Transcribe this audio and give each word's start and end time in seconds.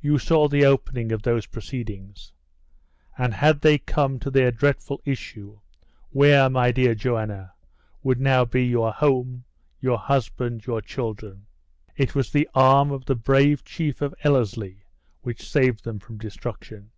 You 0.00 0.18
saw 0.18 0.48
the 0.48 0.64
opening 0.64 1.12
of 1.12 1.20
those 1.20 1.44
proceedings! 1.44 2.32
And 3.18 3.34
had 3.34 3.60
they 3.60 3.76
come 3.76 4.18
to 4.20 4.30
their 4.30 4.50
dreadful 4.50 5.02
issue, 5.04 5.60
where, 6.08 6.48
my 6.48 6.72
dear 6.72 6.94
Joanna, 6.94 7.52
would 8.02 8.18
now 8.18 8.46
be 8.46 8.64
your 8.64 8.90
home, 8.90 9.44
your 9.78 9.98
husband, 9.98 10.64
your 10.64 10.80
children? 10.80 11.44
It 11.94 12.14
was 12.14 12.32
the 12.32 12.48
arm 12.54 12.90
of 12.90 13.04
the 13.04 13.14
brave 13.16 13.62
chief 13.62 14.00
of 14.00 14.14
Ellerslie 14.24 14.84
which 15.20 15.46
saved 15.46 15.84
them 15.84 15.98
from 15.98 16.16
destruction." 16.16 16.90